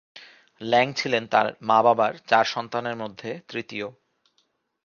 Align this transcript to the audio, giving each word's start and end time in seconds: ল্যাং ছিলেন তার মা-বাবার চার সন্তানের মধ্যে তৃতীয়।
ল্যাং 0.61 0.87
ছিলেন 0.93 1.23
তার 1.27 1.47
মা-বাবার 1.61 2.13
চার 2.27 2.45
সন্তানের 2.45 2.95
মধ্যে 2.95 3.39
তৃতীয়। 3.47 3.87